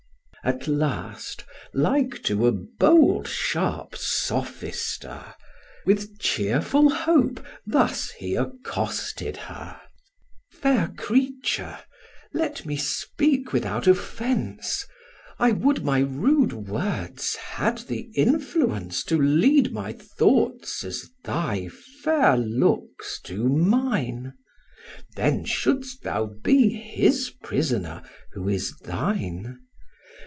[0.43, 5.35] At last, like to a bold sharp sophister,
[5.85, 9.79] With cheerful hope thus he accosted her.
[10.51, 11.77] "Fair creature,
[12.33, 14.87] let me speak without offence:
[15.37, 21.67] I would my rude words had the influence To lead thy thoughts as thy
[22.03, 24.33] fair looks do mine!
[25.15, 28.01] Then shouldst thou be his prisoner,
[28.33, 29.59] who is thine.